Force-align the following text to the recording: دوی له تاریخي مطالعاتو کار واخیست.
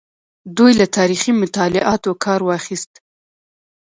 دوی 0.57 0.71
له 0.79 0.85
تاریخي 0.97 1.31
مطالعاتو 1.41 2.11
کار 2.23 2.41
واخیست. 2.49 2.91